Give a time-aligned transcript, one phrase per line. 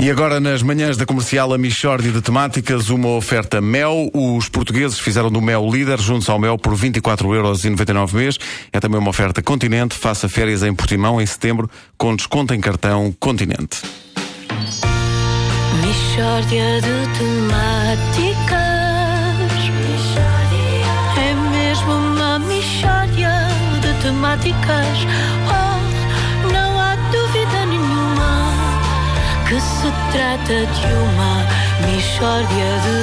[0.00, 4.08] E agora, nas manhãs da comercial, a Michórdia de Temáticas, uma oferta Mel.
[4.14, 8.38] Os portugueses fizeram do Mel líder, juntos ao Mel, por 24,99€ mês.
[8.72, 9.96] É também uma oferta Continente.
[9.96, 13.78] Faça férias em Portimão em setembro, com desconto em cartão Continente.
[15.84, 18.58] Michórdia de temáticas.
[21.18, 23.32] É mesmo uma michórdia
[23.80, 25.47] de temáticas.
[29.58, 31.44] Que se trata de uma
[31.90, 32.94] michórdia de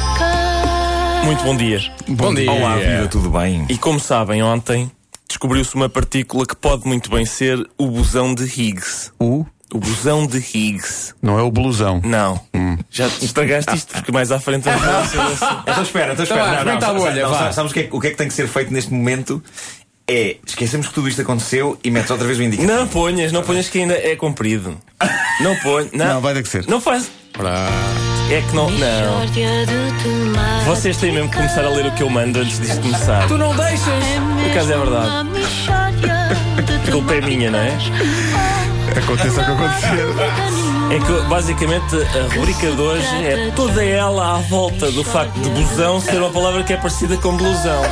[0.00, 1.26] temáticas.
[1.26, 1.78] Muito bom dia.
[2.08, 2.50] Bom dia.
[2.50, 3.66] Olá, vida, tudo bem?
[3.68, 4.90] E como sabem, ontem
[5.28, 9.12] descobriu-se uma partícula que pode muito bem ser o bosão de Higgs.
[9.20, 9.44] O?
[9.74, 11.14] O bosão de Higgs.
[11.20, 12.00] Não é o blusão.
[12.02, 12.40] Não.
[12.90, 15.44] Já estragaste isto, porque mais à frente vamos falar sobre isso.
[15.62, 16.44] Então espera, então espera.
[16.44, 17.38] Não, não, rebenta a bolha, não, vá.
[17.38, 19.40] sa- sabes o que, é, o que é que tem que ser feito neste momento?
[20.12, 22.74] É esquecemos que tudo isto aconteceu e metes outra vez o indicativo.
[22.76, 24.76] Não ponhas, não ponhas que ainda é comprido.
[25.40, 25.92] Não ponhas.
[25.92, 26.66] Não, Não, vai ter que ser.
[26.66, 27.08] Não faz.
[28.28, 28.68] É que não.
[28.68, 29.26] Não.
[30.66, 33.28] Vocês têm mesmo que começar a ler o que eu mando antes disto começar.
[33.28, 33.84] Tu não deixas!
[33.84, 35.30] Por acaso é verdade.
[36.88, 37.78] A culpa é minha, não é?
[38.98, 40.06] Aconteça o que acontecer.
[40.90, 45.48] É que basicamente a rubrica de hoje é toda ela à volta do facto de
[45.50, 47.82] busão ser uma palavra que é parecida com blusão.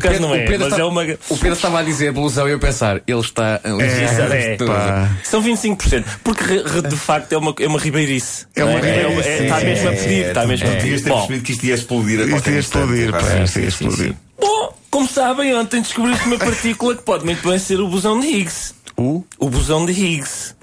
[0.00, 1.02] Por acaso não é, mas está- é uma.
[1.02, 4.56] o Pedro estava a dizer blusão e eu pensar, ele está a Exato, é.
[4.56, 5.10] Pá.
[5.24, 6.04] São 25%.
[6.24, 8.46] Porque re- re- de facto é uma, é uma ribeirice.
[8.54, 10.70] É uma não ribeirice, é, sim, Está mesmo a É, pedir, está tu mesmo a
[10.70, 11.02] Devias pedir.
[11.04, 13.18] ter Bom, percebido que isto ia explodir a Isto ia explodir, pá.
[13.44, 14.14] Isto ia explodir.
[14.40, 18.26] bom, como sabem, ontem descobriu-se uma partícula que pode muito bem ser o bosão de
[18.26, 18.74] Higgs.
[18.96, 19.24] O?
[19.38, 20.54] O bosão de Higgs.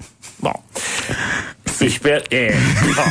[1.80, 2.52] Espero, é.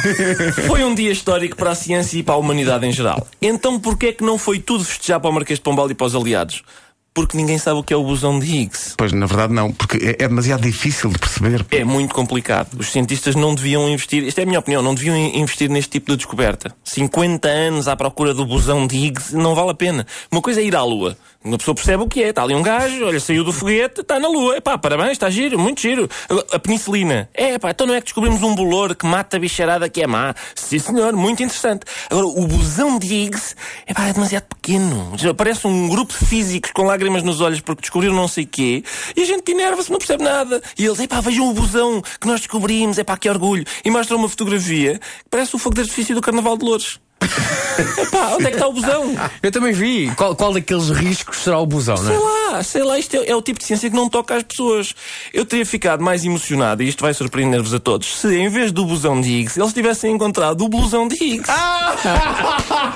[0.67, 3.27] Foi um dia histórico para a ciência e para a humanidade em geral.
[3.41, 6.07] Então porquê é que não foi tudo festejar para o Marquês de Pombal e para
[6.07, 6.63] os aliados?
[7.11, 8.93] Porque ninguém sabe o que é o bosão de Higgs.
[8.95, 11.65] Pois, na verdade, não, porque é, é demasiado difícil de perceber.
[11.71, 12.79] É muito complicado.
[12.79, 15.89] Os cientistas não deviam investir, isto é a minha opinião, não deviam in- investir neste
[15.89, 16.73] tipo de descoberta.
[16.83, 20.05] 50 anos à procura do bosão de Higgs não vale a pena.
[20.31, 21.17] Uma coisa é ir à Lua.
[21.41, 22.29] Uma pessoa percebe o que é.
[22.29, 24.57] Está ali um gajo, olha, saiu do foguete, está na Lua.
[24.57, 26.09] Epá, parabéns, está giro, muito giro.
[26.51, 27.29] A penicilina.
[27.33, 30.07] É, pá, então não é que descobrimos um bolor que mata a bicharada que é
[30.07, 30.35] má.
[30.53, 31.85] Sim, senhor, muito interessante.
[32.09, 33.55] Agora, o bosão de Higgs,
[33.87, 35.13] epá, é demasiado pequeno.
[35.37, 38.83] Parece um grupo de físicos com lágrimas nos olhos porque descobriram não sei quê.
[39.15, 40.61] E a gente enerva-se, não percebe nada.
[40.77, 43.65] E eles, epá, vejam o bosão que nós descobrimos, epá, que orgulho.
[43.85, 46.99] E mostram uma fotografia que parece o fogo de artifício do Carnaval de Louros.
[47.21, 49.15] Epá, onde é que está o bosão?
[49.41, 50.11] Eu também vi.
[50.15, 52.19] Qual, qual daqueles riscos será o busão, não Sei é?
[52.19, 54.93] lá, sei lá, isto é, é o tipo de ciência que não toca às pessoas.
[55.33, 58.85] Eu teria ficado mais emocionado, e isto vai surpreender-vos a todos, se em vez do
[58.85, 61.49] blusão de Higgs, eles tivessem encontrado o blusão de Higgs.
[61.51, 62.91] Essa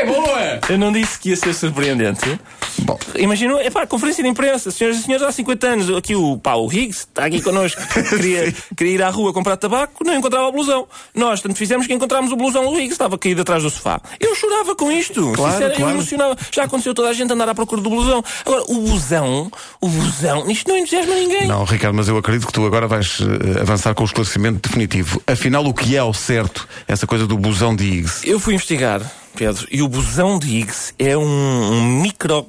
[0.00, 0.60] é boa!
[0.68, 2.38] Eu não disse que ia ser surpreendente.
[2.82, 2.98] Bom.
[3.16, 6.54] Imagino, é pá, conferência de imprensa, senhoras e senhores, há 50 anos, aqui o, pá,
[6.54, 10.52] o Higgs está aqui connosco, queria, queria ir à rua comprar tabaco, não encontrava o
[10.52, 10.86] blusão.
[11.14, 14.00] Nós, tanto fizemos que encontramos o blusão do Higgs, estava caído atrás do sofá.
[14.18, 15.92] Eu chorava com isto, Claro, sincero, eu claro.
[15.94, 16.36] emocionava.
[16.50, 18.24] Já aconteceu toda a gente andar à procura do blusão.
[18.46, 19.50] Agora, o blusão,
[19.80, 21.46] o blusão, isto não entusiasma ninguém.
[21.46, 25.20] Não, Ricardo, mas eu acredito que tu agora vais eh, avançar com o esclarecimento definitivo.
[25.26, 28.26] Afinal, o que é ao certo essa coisa do busão de Higgs?
[28.26, 29.02] Eu fui investigar,
[29.40, 32.46] Pedro, e o bosão de Higgs é um, um micro.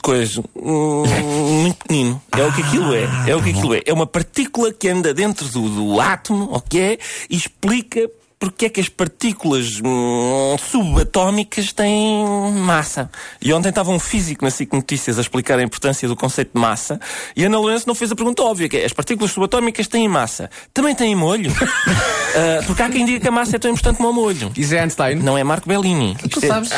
[0.00, 0.44] coisa.
[0.54, 2.22] muito pequenino.
[2.30, 3.08] É o que aquilo é.
[3.26, 3.82] É o que aquilo é.
[3.84, 7.00] É uma partícula que anda dentro do, do átomo, ok?
[7.28, 8.08] E explica.
[8.38, 13.10] Porque é que as partículas hum, subatómicas têm massa?
[13.42, 16.60] E ontem estava um físico na SIC Notícias a explicar a importância do conceito de
[16.60, 17.00] massa
[17.34, 20.08] e a Ana Lourenço não fez a pergunta óbvia, que é, as partículas subatómicas têm
[20.08, 20.48] massa.
[20.72, 21.52] Também têm molho?
[22.28, 24.52] Ah, porque há quem diga que a massa é tão importante como o molho.
[24.54, 25.16] Isso é Einstein?
[25.16, 26.14] Não é Marco Bellini.
[26.30, 26.70] Tu é- sabes?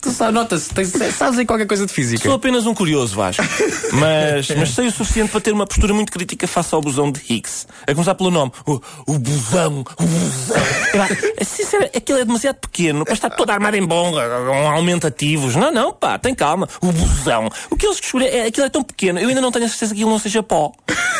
[0.00, 2.22] Tu nota-se, tens- sabes aí qualquer coisa de física.
[2.22, 3.42] Sou apenas um curioso, Vasco.
[3.92, 7.20] Mas, mas sei o suficiente para ter uma postura muito crítica face ao busão de
[7.28, 7.66] Higgs.
[7.86, 8.52] A começar pelo nome.
[8.66, 9.84] O, o busão.
[9.98, 10.56] O busão.
[11.44, 15.54] Sincero, aquilo é demasiado pequeno para estar todo armado em com aumentativos.
[15.56, 16.68] Não, não, pá, tem calma.
[16.80, 17.48] O busão.
[17.70, 19.18] O que eles descobriram é aquilo é tão pequeno.
[19.18, 20.72] Eu ainda não tenho a certeza que aquilo não seja pó.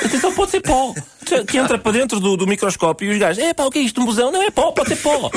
[0.04, 0.94] Atenção, pode ser pó.
[1.43, 3.83] Que entra para dentro do, do microscópio e os gajos, é pá, o que é
[3.83, 4.01] isto?
[4.01, 4.31] Um busão?
[4.31, 5.31] Não é pó, pode ser pó.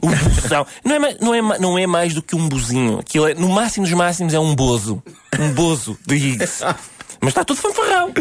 [0.00, 0.08] O
[0.40, 0.66] busão.
[0.84, 2.98] Não é, mais- não, é, não é mais do que um buzinho.
[2.98, 5.02] Aquilo é, no máximo dos máximos, é um bozo.
[5.38, 6.64] Um bozo de Higgs.
[7.20, 8.12] Mas está tudo fanfarrão.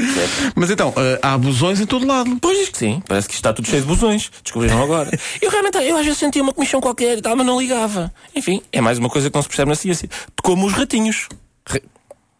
[0.55, 2.37] Mas então, eh, há busões em todo lado.
[2.39, 3.01] Pois diz que sim.
[3.07, 4.29] Parece que isto está tudo cheio de busões.
[4.43, 5.09] Descobriram agora.
[5.41, 8.13] Eu realmente, eu às vezes sentia uma comissão qualquer e tal, mas não ligava.
[8.35, 10.07] Enfim, é mais uma coisa que não se percebe na ciência.
[10.43, 11.27] Como os ratinhos.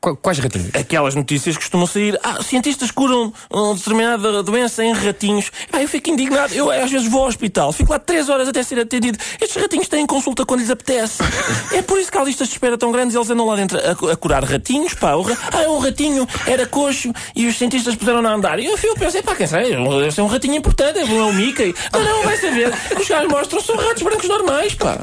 [0.03, 0.71] Qu- Quais ratinhos?
[0.73, 2.19] Aquelas notícias costumam sair.
[2.23, 5.51] Ah, cientistas curam uma determinada doença em ratinhos.
[5.71, 6.53] Ah, eu fico indignado.
[6.55, 9.19] Eu às vezes vou ao hospital, fico lá três horas até ser atendido.
[9.39, 11.21] Estes ratinhos têm consulta quando lhes apetece.
[11.73, 13.77] É por isso que há listas de espera tão grandes e eles andam lá dentro
[13.79, 15.13] a, a curar ratinhos, pá.
[15.13, 18.59] O ra- ah, um ratinho era coxo e os cientistas puseram a andar.
[18.59, 19.69] E eu, eu pensei, pá, quem sabe?
[19.69, 21.73] Deve ser um ratinho importante, é um Mickey.
[21.93, 22.73] Não, não, vai saber.
[22.99, 24.97] Os gajos mostram são ratos brancos normais, pá.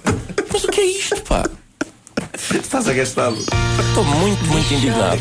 [0.53, 1.45] Mas o que é isto, pá?
[2.55, 3.37] Estás agastado.
[3.89, 5.19] Estou muito, muito indignado.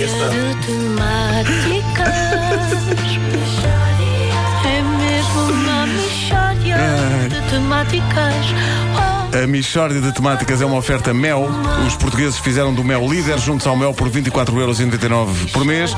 [0.65, 2.07] Temáticas.
[4.65, 6.77] É mesmo uma mistória
[7.29, 8.33] de temáticas.
[8.95, 11.47] Oh, A Michórdia de Temáticas é uma oferta Mel.
[11.85, 15.91] Os portugueses fizeram do Mel líder juntos ao Mel por 24,99€ por mês.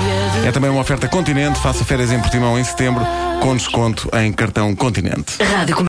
[0.45, 1.59] É também uma oferta Continente.
[1.59, 3.05] Faça férias em Portimão em setembro
[3.39, 5.41] com desconto em cartão Continente.
[5.41, 5.75] Rádio